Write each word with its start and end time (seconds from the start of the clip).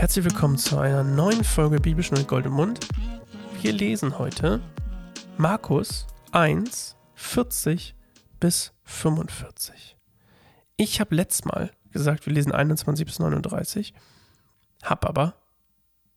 Herzlich 0.00 0.24
willkommen 0.24 0.56
zu 0.56 0.78
einer 0.78 1.04
neuen 1.04 1.44
Folge 1.44 1.78
Bibelschnur 1.78 2.22
Gold 2.22 2.46
im 2.46 2.52
Mund. 2.52 2.80
Wir 3.60 3.70
lesen 3.70 4.18
heute 4.18 4.62
Markus 5.36 6.06
1, 6.32 6.96
40 7.16 7.94
bis 8.40 8.72
45. 8.84 9.98
Ich 10.78 11.00
habe 11.00 11.14
letztes 11.14 11.44
Mal 11.44 11.70
gesagt, 11.90 12.24
wir 12.24 12.32
lesen 12.32 12.50
21 12.50 13.04
bis 13.04 13.18
39, 13.18 13.92
habe 14.82 15.06
aber 15.06 15.34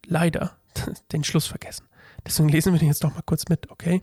leider 0.05 0.55
den 1.11 1.25
Schluss 1.25 1.47
vergessen. 1.47 1.86
Deswegen 2.25 2.47
lesen 2.47 2.71
wir 2.71 2.79
den 2.79 2.88
jetzt 2.88 3.04
doch 3.04 3.13
mal 3.13 3.23
kurz 3.25 3.50
mit, 3.50 3.70
okay? 3.70 4.02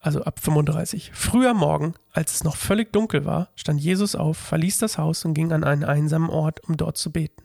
Also 0.00 0.22
ab 0.22 0.38
35. 0.38 1.12
Früher 1.14 1.54
Morgen, 1.54 1.94
als 2.12 2.34
es 2.34 2.44
noch 2.44 2.56
völlig 2.56 2.92
dunkel 2.92 3.24
war, 3.24 3.48
stand 3.56 3.80
Jesus 3.80 4.14
auf, 4.14 4.36
verließ 4.36 4.76
das 4.76 4.98
Haus 4.98 5.24
und 5.24 5.32
ging 5.32 5.50
an 5.50 5.64
einen 5.64 5.84
einsamen 5.84 6.28
Ort, 6.28 6.68
um 6.68 6.76
dort 6.76 6.98
zu 6.98 7.10
beten. 7.10 7.42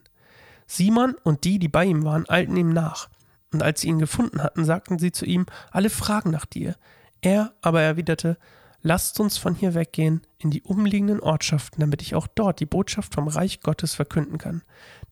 Simon 0.68 1.16
und 1.24 1.44
die, 1.44 1.60
die 1.60 1.68
bei 1.68 1.86
ihm 1.86 2.04
waren, 2.04 2.30
eilten 2.30 2.58
ihm 2.58 2.70
nach. 2.70 3.10
Und 3.54 3.64
als 3.64 3.82
sie 3.82 3.88
ihn 3.88 4.00
gefunden 4.00 4.42
hatten, 4.42 4.66
sagten 4.66 5.00
sie 5.00 5.12
zu 5.12 5.26
ihm, 5.26 5.46
alle 5.72 5.90
fragen 5.90 6.32
nach 6.32 6.46
dir. 6.46 6.76
Er 7.22 7.54
aber 7.62 7.82
erwiderte, 7.82 8.38
lasst 8.82 9.20
uns 9.20 9.38
von 9.38 9.56
hier 9.56 9.74
weggehen 9.74 10.22
in 10.38 10.52
die 10.52 10.62
umliegenden 10.62 11.20
Ortschaften, 11.20 11.80
damit 11.80 12.02
ich 12.02 12.16
auch 12.16 12.28
dort 12.28 12.60
die 12.60 12.66
Botschaft 12.66 13.14
vom 13.14 13.28
Reich 13.28 13.62
Gottes 13.62 13.96
verkünden 13.96 14.38
kann. 14.38 14.64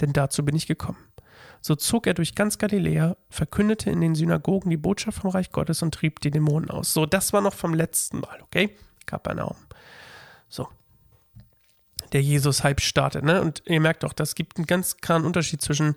Denn 0.02 0.13
dazu 0.13 0.43
bin 0.43 0.55
ich 0.55 0.67
gekommen. 0.67 0.99
So 1.62 1.76
zog 1.76 2.07
er 2.07 2.13
durch 2.13 2.35
ganz 2.35 2.57
Galiläa, 2.57 3.15
verkündete 3.29 3.90
in 3.90 4.01
den 4.01 4.15
Synagogen 4.15 4.70
die 4.70 4.77
Botschaft 4.77 5.21
vom 5.21 5.29
Reich 5.29 5.51
Gottes 5.51 5.81
und 5.81 5.93
trieb 5.93 6.20
die 6.20 6.29
Dämonen 6.29 6.70
aus. 6.70 6.93
So, 6.93 7.05
das 7.05 7.31
war 7.31 7.40
noch 7.40 7.54
vom 7.54 7.73
letzten 7.73 8.20
Mal, 8.20 8.41
okay? 8.41 8.76
Kapernaum. 9.05 9.55
So. 10.49 10.67
Der 12.14 12.22
Jesus-Hype 12.22 12.82
startet, 12.82 13.24
ne? 13.24 13.42
Und 13.42 13.64
ihr 13.66 13.82
merkt 13.82 14.06
auch, 14.06 14.14
das 14.14 14.36
gibt 14.36 14.58
einen 14.58 14.68
ganz 14.68 14.98
klaren 14.98 15.26
Unterschied 15.26 15.62
zwischen 15.62 15.96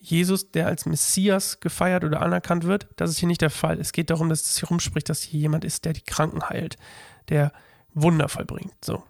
Jesus, 0.00 0.52
der 0.52 0.66
als 0.66 0.86
Messias 0.86 1.60
gefeiert 1.60 2.04
oder 2.04 2.22
anerkannt 2.22 2.64
wird. 2.64 2.86
Das 2.96 3.10
ist 3.10 3.18
hier 3.18 3.28
nicht 3.28 3.40
der 3.40 3.50
Fall. 3.50 3.80
Es 3.80 3.92
geht 3.92 4.10
darum, 4.10 4.28
dass 4.28 4.42
es 4.42 4.58
hier 4.58 4.68
rumspricht, 4.68 5.08
dass 5.08 5.22
hier 5.22 5.40
jemand 5.40 5.64
ist, 5.64 5.84
der 5.84 5.92
die 5.92 6.02
Kranken 6.02 6.48
heilt, 6.48 6.76
der 7.28 7.52
Wunder 7.94 8.28
vollbringt. 8.28 8.74
So. 8.84 9.02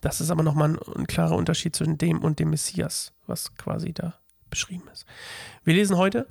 Das 0.00 0.20
ist 0.20 0.30
aber 0.30 0.42
nochmal 0.42 0.70
ein, 0.70 0.78
ein 0.96 1.06
klarer 1.06 1.36
Unterschied 1.36 1.74
zwischen 1.76 1.98
dem 1.98 2.22
und 2.22 2.38
dem 2.38 2.50
Messias, 2.50 3.12
was 3.26 3.54
quasi 3.56 3.92
da 3.92 4.14
beschrieben 4.50 4.88
ist. 4.92 5.06
Wir 5.62 5.74
lesen 5.74 5.96
heute 5.96 6.28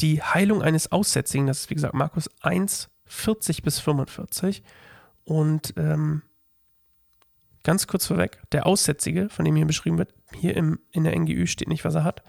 die 0.00 0.22
Heilung 0.22 0.62
eines 0.62 0.90
Aussätzigen. 0.90 1.46
Das 1.46 1.60
ist, 1.60 1.70
wie 1.70 1.74
gesagt, 1.74 1.94
Markus 1.94 2.28
1, 2.40 2.88
40 3.06 3.62
bis 3.62 3.78
45. 3.78 4.62
Und 5.24 5.74
ähm, 5.76 6.22
ganz 7.64 7.86
kurz 7.86 8.06
vorweg, 8.06 8.40
der 8.52 8.66
Aussätzige, 8.66 9.28
von 9.28 9.44
dem 9.44 9.56
hier 9.56 9.66
beschrieben 9.66 9.98
wird, 9.98 10.14
hier 10.32 10.56
im, 10.56 10.78
in 10.90 11.04
der 11.04 11.18
NGÜ 11.18 11.46
steht 11.46 11.68
nicht, 11.68 11.84
was 11.84 11.94
er 11.94 12.04
hat. 12.04 12.22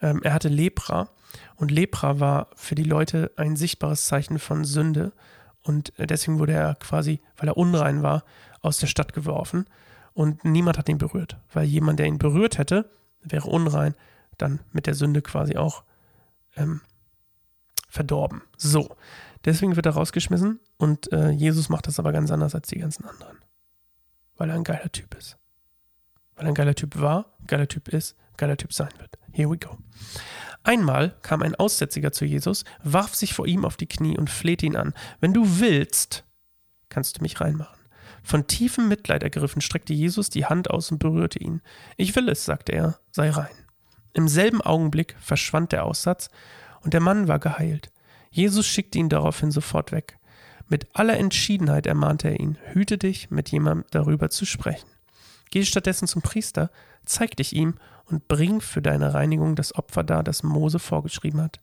Ähm, 0.00 0.20
er 0.22 0.34
hatte 0.34 0.48
Lepra. 0.48 1.08
Und 1.56 1.70
Lepra 1.70 2.20
war 2.20 2.48
für 2.56 2.74
die 2.74 2.82
Leute 2.82 3.32
ein 3.36 3.56
sichtbares 3.56 4.06
Zeichen 4.06 4.38
von 4.38 4.64
Sünde. 4.64 5.12
Und 5.62 5.92
deswegen 5.96 6.38
wurde 6.38 6.52
er 6.52 6.74
quasi, 6.74 7.20
weil 7.36 7.48
er 7.48 7.56
unrein 7.56 8.02
war, 8.02 8.24
aus 8.60 8.78
der 8.78 8.88
Stadt 8.88 9.12
geworfen. 9.14 9.66
Und 10.12 10.44
niemand 10.44 10.76
hat 10.76 10.88
ihn 10.88 10.98
berührt, 10.98 11.38
weil 11.52 11.64
jemand, 11.64 11.98
der 11.98 12.06
ihn 12.06 12.18
berührt 12.18 12.58
hätte, 12.58 12.90
wäre 13.22 13.48
unrein 13.48 13.94
dann 14.36 14.60
mit 14.72 14.86
der 14.86 14.94
Sünde 14.94 15.22
quasi 15.22 15.56
auch 15.56 15.84
ähm, 16.56 16.80
verdorben. 17.88 18.42
So, 18.56 18.96
deswegen 19.44 19.76
wird 19.76 19.86
er 19.86 19.92
rausgeschmissen 19.92 20.60
und 20.76 21.12
äh, 21.12 21.30
Jesus 21.30 21.68
macht 21.68 21.86
das 21.86 21.98
aber 21.98 22.12
ganz 22.12 22.30
anders 22.30 22.54
als 22.54 22.68
die 22.68 22.78
ganzen 22.78 23.04
anderen. 23.04 23.38
Weil 24.42 24.50
er 24.50 24.56
ein 24.56 24.64
geiler 24.64 24.90
Typ 24.90 25.14
ist. 25.14 25.38
Weil 26.34 26.46
er 26.46 26.48
ein 26.48 26.56
geiler 26.56 26.74
Typ 26.74 27.00
war, 27.00 27.26
geiler 27.46 27.68
Typ 27.68 27.86
ist, 27.86 28.16
geiler 28.36 28.56
Typ 28.56 28.72
sein 28.72 28.90
wird. 28.98 29.16
Here 29.30 29.48
we 29.48 29.56
go. 29.56 29.78
Einmal 30.64 31.14
kam 31.22 31.42
ein 31.42 31.54
Aussätziger 31.54 32.10
zu 32.10 32.24
Jesus, 32.24 32.64
warf 32.82 33.14
sich 33.14 33.34
vor 33.34 33.46
ihm 33.46 33.64
auf 33.64 33.76
die 33.76 33.86
Knie 33.86 34.18
und 34.18 34.30
flehte 34.30 34.66
ihn 34.66 34.74
an. 34.74 34.94
Wenn 35.20 35.32
du 35.32 35.60
willst, 35.60 36.24
kannst 36.88 37.18
du 37.18 37.22
mich 37.22 37.40
reinmachen. 37.40 37.78
Von 38.24 38.48
tiefem 38.48 38.88
Mitleid 38.88 39.22
ergriffen, 39.22 39.62
streckte 39.62 39.92
Jesus 39.92 40.28
die 40.28 40.46
Hand 40.46 40.68
aus 40.70 40.90
und 40.90 40.98
berührte 40.98 41.38
ihn. 41.38 41.62
Ich 41.96 42.16
will 42.16 42.28
es, 42.28 42.44
sagte 42.44 42.72
er, 42.72 42.98
sei 43.12 43.30
rein. 43.30 43.54
Im 44.12 44.26
selben 44.26 44.60
Augenblick 44.60 45.14
verschwand 45.20 45.70
der 45.70 45.84
Aussatz 45.84 46.30
und 46.80 46.94
der 46.94 47.00
Mann 47.00 47.28
war 47.28 47.38
geheilt. 47.38 47.92
Jesus 48.32 48.66
schickte 48.66 48.98
ihn 48.98 49.08
daraufhin 49.08 49.52
sofort 49.52 49.92
weg. 49.92 50.18
Mit 50.72 50.86
aller 50.94 51.18
Entschiedenheit 51.18 51.86
ermahnte 51.86 52.28
er 52.28 52.40
ihn, 52.40 52.56
hüte 52.72 52.96
dich, 52.96 53.30
mit 53.30 53.50
jemandem 53.50 53.84
darüber 53.90 54.30
zu 54.30 54.46
sprechen. 54.46 54.88
Geh 55.50 55.66
stattdessen 55.66 56.08
zum 56.08 56.22
Priester, 56.22 56.70
zeig 57.04 57.36
dich 57.36 57.52
ihm 57.52 57.74
und 58.06 58.26
bring 58.26 58.62
für 58.62 58.80
deine 58.80 59.12
Reinigung 59.12 59.54
das 59.54 59.74
Opfer 59.74 60.02
dar, 60.02 60.22
das 60.22 60.42
Mose 60.42 60.78
vorgeschrieben 60.78 61.42
hat. 61.42 61.60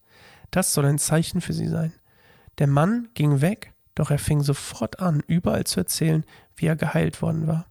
Das 0.51 0.75
soll 0.75 0.85
ein 0.85 0.99
Zeichen 0.99 1.41
für 1.41 1.53
sie 1.53 1.67
sein. 1.67 1.91
Der 2.59 2.67
Mann 2.67 3.07
ging 3.15 3.41
weg, 3.41 3.73
doch 3.95 4.11
er 4.11 4.19
fing 4.19 4.43
sofort 4.43 4.99
an, 4.99 5.23
überall 5.25 5.63
zu 5.63 5.79
erzählen, 5.79 6.23
wie 6.55 6.67
er 6.67 6.75
geheilt 6.75 7.23
worden 7.23 7.47
war. 7.47 7.65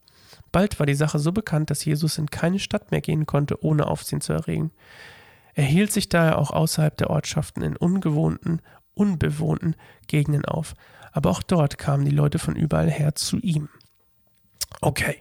Bald 0.50 0.80
war 0.80 0.86
die 0.86 0.94
Sache 0.94 1.20
so 1.20 1.30
bekannt, 1.30 1.70
dass 1.70 1.84
Jesus 1.84 2.18
in 2.18 2.28
keine 2.28 2.58
Stadt 2.58 2.90
mehr 2.90 3.00
gehen 3.00 3.26
konnte, 3.26 3.62
ohne 3.64 3.86
Aufsehen 3.86 4.20
zu 4.20 4.32
erregen. 4.32 4.72
Er 5.54 5.62
hielt 5.62 5.92
sich 5.92 6.08
daher 6.08 6.36
auch 6.36 6.50
außerhalb 6.50 6.96
der 6.96 7.10
Ortschaften 7.10 7.62
in 7.62 7.76
ungewohnten, 7.76 8.60
unbewohnten 8.94 9.76
Gegenden 10.08 10.44
auf. 10.44 10.74
Aber 11.18 11.30
auch 11.30 11.42
dort 11.42 11.78
kamen 11.78 12.04
die 12.04 12.12
Leute 12.12 12.38
von 12.38 12.54
überall 12.54 12.88
her 12.88 13.16
zu 13.16 13.38
ihm. 13.38 13.68
Okay, 14.80 15.16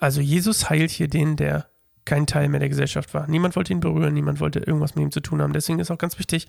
also 0.00 0.20
Jesus 0.20 0.68
heilt 0.68 0.90
hier 0.90 1.06
den, 1.06 1.36
der 1.36 1.68
kein 2.04 2.26
Teil 2.26 2.48
mehr 2.48 2.58
der 2.58 2.68
Gesellschaft 2.68 3.14
war. 3.14 3.28
Niemand 3.28 3.54
wollte 3.54 3.72
ihn 3.72 3.78
berühren, 3.78 4.14
niemand 4.14 4.40
wollte 4.40 4.58
irgendwas 4.58 4.96
mit 4.96 5.04
ihm 5.04 5.12
zu 5.12 5.20
tun 5.20 5.40
haben. 5.40 5.52
Deswegen 5.52 5.78
ist 5.78 5.92
auch 5.92 5.98
ganz 5.98 6.18
wichtig, 6.18 6.48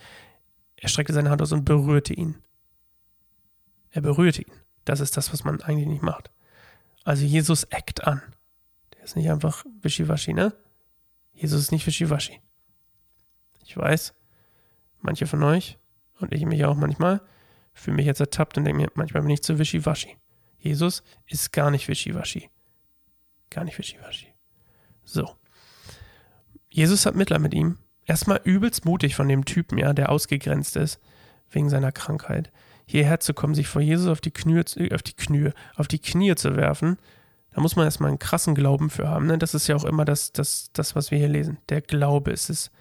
er 0.76 0.90
streckte 0.90 1.14
seine 1.14 1.30
Hand 1.30 1.40
aus 1.44 1.52
und 1.52 1.66
berührte 1.66 2.16
ihn. 2.16 2.34
Er 3.92 4.02
berührte 4.02 4.42
ihn. 4.42 4.54
Das 4.86 5.02
ist 5.02 5.18
das, 5.18 5.32
was 5.32 5.44
man 5.44 5.62
eigentlich 5.62 5.88
nicht 5.88 6.02
macht. 6.02 6.32
Also 7.04 7.26
Jesus 7.26 7.66
eckt 7.66 8.08
an. 8.08 8.24
Der 8.96 9.04
ist 9.04 9.16
nicht 9.16 9.30
einfach 9.30 9.64
wischiwaschi, 9.84 10.34
ne? 10.34 10.52
Jesus 11.32 11.62
ist 11.62 11.72
nicht 11.72 11.86
wischiwaschi. 11.86 12.42
Ich 13.64 13.78
weiß, 13.78 14.16
manche 15.00 15.28
von 15.28 15.44
euch 15.44 15.78
und 16.20 16.34
ich 16.34 16.44
mich 16.44 16.66
auch 16.66 16.76
manchmal 16.76 17.22
fühle 17.74 17.98
mich 17.98 18.06
jetzt 18.06 18.20
ertappt 18.20 18.58
und 18.58 18.66
denke 18.66 18.82
mir, 18.82 18.92
manchmal 18.96 19.24
bin 19.24 19.32
ich 19.32 19.44
zu 19.44 19.60
wischiwaschi. 19.60 20.18
Jesus 20.60 21.04
ist 21.28 21.52
gar 21.52 21.72
nicht 21.72 21.88
wischiwaschi. 21.88 22.50
Gar 23.50 23.66
nicht 23.66 23.78
wischiwaschi. 23.78 24.28
So. 25.04 25.30
Jesus 26.70 27.06
hat 27.06 27.16
Mitleid 27.16 27.42
mit 27.42 27.54
ihm. 27.54 27.78
Erstmal 28.06 28.42
übelst 28.44 28.86
mutig 28.86 29.16
von 29.16 29.28
dem 29.28 29.46
Typen, 29.46 29.78
ja, 29.78 29.94
der 29.94 30.10
ausgegrenzt 30.10 30.76
ist 30.76 31.00
wegen 31.50 31.70
seiner 31.70 31.92
Krankheit 31.92 32.52
hierher 32.86 33.20
zu 33.20 33.34
kommen, 33.34 33.56
sich 33.56 33.68
vor 33.68 33.82
Jesus 33.82 34.08
auf 34.08 34.22
die 34.22 34.32
Knie, 34.32 34.60
auf 34.94 35.04
die 35.04 35.14
Knie, 35.14 35.52
auf 35.76 35.88
die 35.88 36.00
Knie 36.00 36.36
zu 36.36 36.56
werfen, 36.56 36.98
da 37.54 37.62
muss 37.62 37.76
man 37.76 37.86
erstmal 37.86 38.10
einen 38.10 38.20
krassen 38.20 38.56
Glauben 38.56 38.90
für 38.90 39.08
haben. 39.08 39.28
Ne? 39.28 39.38
Das 39.38 39.54
ist 39.54 39.68
ja 39.68 39.76
auch 39.76 39.84
immer 39.84 40.06
das, 40.06 40.32
das, 40.32 40.70
das, 40.74 40.96
was 40.96 41.12
wir 41.12 41.20
hier 41.20 41.30
lesen. 41.30 41.60
Der 41.70 41.82
Glaube 41.82 42.32
ist 42.32 42.50
es, 42.50 42.72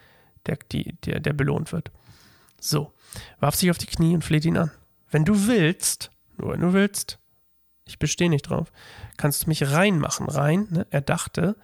der, 0.47 0.59
die, 0.73 0.97
der, 1.05 1.21
der 1.21 1.35
belohnt 1.35 1.73
wird. 1.73 1.91
So, 2.59 2.93
warf 3.39 3.55
sich 3.55 3.71
auf 3.71 3.79
die 3.79 3.87
Knie 3.87 4.15
und 4.15 4.25
fleht 4.25 4.45
ihn 4.45 4.57
an. 4.57 4.71
Wenn 5.13 5.25
du 5.25 5.47
willst, 5.47 6.11
nur 6.39 6.53
wenn 6.53 6.61
du 6.61 6.73
willst, 6.73 7.19
ich 7.85 7.99
bestehe 7.99 8.31
nicht 8.31 8.49
drauf, 8.49 8.73
kannst 9.17 9.45
du 9.45 9.49
mich 9.49 9.71
reinmachen. 9.71 10.27
Rein, 10.27 10.67
ne? 10.71 10.87
er 10.91 11.03
dachte, 11.03 11.57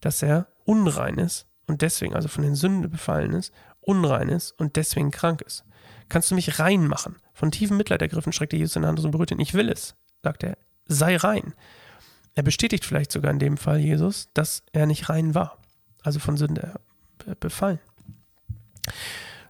dass 0.00 0.22
er 0.22 0.46
unrein 0.64 1.18
ist 1.18 1.46
und 1.66 1.82
deswegen, 1.82 2.14
also 2.14 2.28
von 2.28 2.44
den 2.44 2.54
Sünden 2.54 2.90
befallen 2.90 3.32
ist, 3.32 3.52
unrein 3.80 4.28
ist 4.28 4.52
und 4.52 4.76
deswegen 4.76 5.10
krank 5.10 5.40
ist. 5.40 5.64
Kannst 6.08 6.30
du 6.30 6.34
mich 6.34 6.58
reinmachen? 6.58 7.16
Von 7.32 7.50
tiefem 7.50 7.78
Mitleid 7.78 8.02
ergriffen 8.02 8.32
streckte 8.32 8.56
Jesus 8.56 8.74
seine 8.74 8.86
Hand 8.86 9.00
und 9.00 9.10
berührte 9.10 9.34
ihn. 9.34 9.40
Ich 9.40 9.54
will 9.54 9.70
es, 9.70 9.94
sagt 10.22 10.44
er. 10.44 10.58
Sei 10.86 11.16
rein. 11.16 11.54
Er 12.34 12.42
bestätigt 12.42 12.84
vielleicht 12.84 13.12
sogar 13.12 13.30
in 13.30 13.38
dem 13.38 13.56
Fall 13.56 13.78
Jesus, 13.78 14.28
dass 14.34 14.62
er 14.72 14.86
nicht 14.86 15.08
rein 15.08 15.34
war. 15.34 15.58
Also 16.02 16.18
von 16.18 16.36
Sünde 16.36 16.74
befallen. 17.40 17.80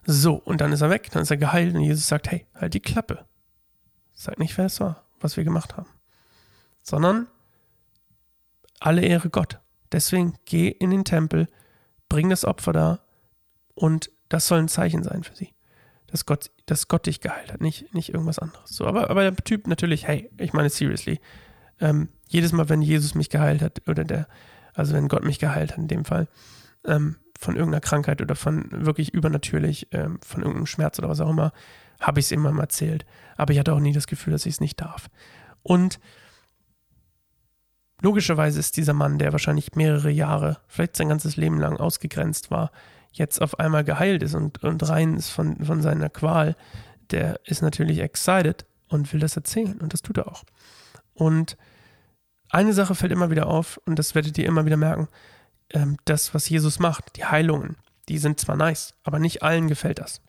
So, 0.07 0.35
und 0.35 0.61
dann 0.61 0.73
ist 0.73 0.83
er 0.83 0.91
weg, 0.91 1.11
dann 1.11 1.23
ist 1.23 1.31
er 1.31 1.37
geheilt 1.37 1.75
und 1.75 1.81
Jesus 1.81 2.07
sagt, 2.07 2.31
hey, 2.31 2.47
halt 2.55 2.75
die 2.75 2.81
Klappe. 2.81 3.25
Sag 4.15 4.39
nicht, 4.39 4.57
wer 4.57 4.67
es 4.67 4.81
war, 4.81 5.05
was 5.21 5.37
wir 5.37 5.45
gemacht 5.45 5.77
haben. 5.77 5.89
Sondern 6.83 7.27
alle 8.81 9.03
Ehre 9.03 9.31
Gott. 9.31 9.61
Deswegen 9.93 10.35
geh 10.45 10.69
in 10.69 10.91
den 10.91 11.05
Tempel, 11.05 11.49
bring 12.09 12.31
das 12.31 12.45
Opfer 12.45 12.73
da 12.73 13.01
und 13.75 14.11
das 14.29 14.47
soll 14.47 14.59
ein 14.59 14.69
Zeichen 14.69 15.03
sein 15.03 15.25
für 15.25 15.37
sie 15.37 15.55
dass 16.15 16.27
Gott, 16.27 16.53
dass 16.67 16.87
Gott 16.87 17.07
dich 17.07 17.21
geheilt 17.21 17.53
hat, 17.53 17.61
nicht, 17.61 17.93
nicht 17.93 18.11
irgendwas 18.11 18.39
anderes. 18.39 18.71
So, 18.71 18.87
aber, 18.87 19.11
aber 19.11 19.23
der 19.23 19.35
Typ 19.35 19.67
natürlich, 19.67 20.07
hey, 20.07 20.31
ich 20.39 20.53
meine, 20.53 20.71
seriously, 20.71 21.19
ähm, 21.81 22.09
jedes 22.29 22.53
Mal, 22.53 22.69
wenn 22.69 22.83
Jesus 22.83 23.17
mich 23.17 23.31
geheilt 23.31 23.63
hat, 23.63 23.83
oder 23.89 24.05
der, 24.05 24.29
also 24.75 24.95
wenn 24.95 25.09
Gott 25.09 25.25
mich 25.25 25.41
geheilt 25.41 25.73
hat 25.73 25.79
in 25.79 25.89
dem 25.89 26.05
Fall, 26.05 26.29
ähm, 26.85 27.17
von 27.45 27.57
irgendeiner 27.57 27.81
Krankheit 27.81 28.21
oder 28.21 28.35
von 28.35 28.67
wirklich 28.71 29.13
übernatürlich, 29.13 29.89
ähm, 29.93 30.19
von 30.25 30.41
irgendeinem 30.41 30.67
Schmerz 30.67 30.99
oder 30.99 31.09
was 31.09 31.21
auch 31.21 31.31
immer, 31.31 31.53
habe 32.01 32.21
ich 32.21 32.27
es 32.27 32.33
immer 32.33 32.51
mal 32.53 32.63
erzählt. 32.63 33.05
Aber 33.37 33.53
ich 33.53 33.59
hatte 33.59 33.73
auch 33.73 33.81
nie 33.81 33.93
das 33.93 34.07
Gefühl, 34.07 34.33
dass 34.33 34.47
ich 34.47 34.55
es 34.55 34.61
nicht 34.61 34.81
darf. 34.81 35.09
Und 35.63 36.01
logischerweise 38.01 38.59
ist 38.59 38.77
dieser 38.77 38.95
Mann, 38.95 39.19
der 39.19 39.33
wahrscheinlich 39.33 39.75
mehrere 39.75 40.11
Jahre, 40.11 40.59
vielleicht 40.69 40.97
sein 40.97 41.09
ganzes 41.09 41.37
Leben 41.37 41.61
lang 41.61 41.77
ausgegrenzt 41.77 42.51
war, 42.51 42.71
jetzt 43.13 43.41
auf 43.41 43.61
einmal 43.61 43.85
geheilt 43.85 44.23
ist 44.23 44.35
und, 44.35 44.65
und 44.65 44.89
rein 44.89 45.17
ist 45.17 45.31
von, 45.31 45.65
von 45.65 45.83
seiner 45.83 46.09
Qual, 46.09 46.57
der 47.11 47.41
ist 47.45 47.63
natürlich 47.63 48.01
excited 48.01 48.67
und 48.89 49.13
will 49.13 49.21
das 49.21 49.37
erzählen. 49.37 49.79
Und 49.81 49.93
das 49.93 50.03
tut 50.03 50.19
er 50.19 50.29
auch. 50.29 50.45
Und 51.13 51.57
eine 52.51 52.73
Sache 52.73 52.95
fällt 52.95 53.13
immer 53.13 53.31
wieder 53.31 53.47
auf, 53.47 53.81
und 53.85 53.99
das 53.99 54.15
werdet 54.15 54.37
ihr 54.39 54.47
immer 54.47 54.65
wieder 54.65 54.77
merken, 54.77 55.09
ähm, 55.71 55.97
das, 56.05 56.35
was 56.35 56.49
Jesus 56.49 56.79
macht, 56.79 57.17
die 57.17 57.25
Heilungen, 57.25 57.77
die 58.09 58.19
sind 58.19 58.41
zwar 58.41 58.57
nice, 58.57 58.95
aber 59.03 59.19
nicht 59.19 59.43
allen 59.43 59.69
gefällt 59.69 59.99
das. 59.99 60.21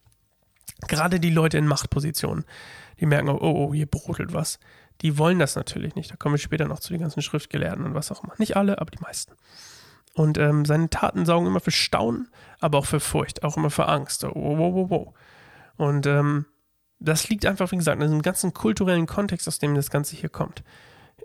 Gerade 0.88 1.20
die 1.20 1.30
Leute 1.30 1.58
in 1.58 1.68
Machtpositionen, 1.68 2.46
die 3.00 3.06
merken, 3.06 3.30
oh, 3.30 3.40
oh, 3.42 3.74
hier 3.74 3.86
brodelt 3.86 4.34
was. 4.34 4.60
Die 5.02 5.18
wollen 5.18 5.40
das 5.40 5.56
natürlich 5.56 5.96
nicht. 5.96 6.12
Da 6.12 6.16
kommen 6.16 6.36
wir 6.36 6.40
später 6.40 6.68
noch 6.68 6.80
zu 6.80 6.94
den 6.94 7.02
ganzen 7.02 7.22
Schriftgelehrten 7.22 7.84
und 7.84 7.94
was 7.94 8.12
auch 8.12 8.24
immer. 8.24 8.34
Nicht 8.38 8.56
alle, 8.56 8.80
aber 8.80 8.92
die 8.92 9.02
meisten. 9.02 9.34
Und 10.14 10.38
ähm, 10.38 10.64
seine 10.64 10.90
Taten 10.90 11.26
saugen 11.26 11.48
immer 11.48 11.60
für 11.60 11.72
Staunen, 11.72 12.30
aber 12.62 12.78
auch 12.78 12.86
für 12.86 13.02
Furcht, 13.02 13.44
auch 13.44 13.58
immer 13.58 13.70
für 13.70 13.88
Angst. 13.88 14.22
So, 14.22 14.30
wow, 14.30 14.58
wow, 14.58 14.74
wow, 14.74 14.90
wow. 14.90 15.14
Und 15.76 16.06
ähm, 16.06 16.46
das 17.00 17.28
liegt 17.28 17.46
einfach, 17.46 17.72
wie 17.72 17.78
gesagt, 17.78 18.02
in 18.02 18.08
diesem 18.08 18.22
ganzen 18.22 18.54
kulturellen 18.54 19.08
Kontext, 19.08 19.48
aus 19.50 19.60
dem 19.60 19.76
das 19.76 19.90
Ganze 19.90 20.16
hier 20.16 20.30
kommt. 20.30 20.64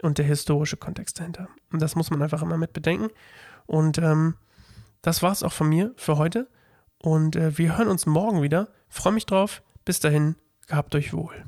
Und 0.03 0.19
der 0.19 0.25
historische 0.25 0.77
Kontext 0.77 1.21
dahinter. 1.21 1.49
Und 1.71 1.81
das 1.81 1.95
muss 1.95 2.11
man 2.11 2.21
einfach 2.23 2.43
immer 2.43 2.57
mit 2.57 2.73
bedenken. 2.73 3.11
Und 3.71 3.99
ähm, 3.99 4.35
das 5.01 5.23
war's 5.23 5.45
auch 5.45 5.53
von 5.53 5.69
mir 5.69 5.93
für 5.95 6.19
heute. 6.19 6.49
Und 7.01 7.37
äh, 7.37 7.57
wir 7.57 7.79
hören 7.79 7.87
uns 7.87 8.05
morgen 8.05 8.43
wieder. 8.43 8.67
Freue 8.89 9.13
mich 9.13 9.27
drauf. 9.27 9.63
Bis 9.85 10.01
dahin, 10.01 10.35
gehabt 10.67 10.93
euch 10.97 11.13
wohl. 11.13 11.45